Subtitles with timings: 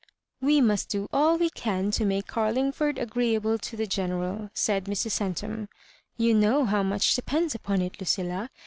[0.51, 5.11] "We must do all we can to make Carlingford agreeable to the Greneral,^ said Mrs.
[5.11, 5.67] Centum.
[6.17, 8.49] "You know how much depends upon it, Lucilla.